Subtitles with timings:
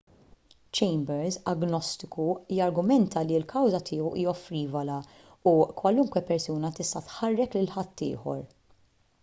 [0.77, 2.23] chambers agnostiku
[2.59, 4.97] jargumenta li l-kawża tiegħu hija frivola
[5.51, 8.41] u kwalunkwe persuna tista' tħarrek lil ħaddieħor